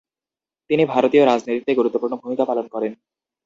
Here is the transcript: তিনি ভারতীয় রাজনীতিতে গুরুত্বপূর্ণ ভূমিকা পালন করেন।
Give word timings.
তিনি 0.69 0.83
ভারতীয় 0.85 1.23
রাজনীতিতে 1.25 1.71
গুরুত্বপূর্ণ 1.75 2.13
ভূমিকা 2.21 2.43
পালন 2.45 2.65
করেন। 2.73 2.91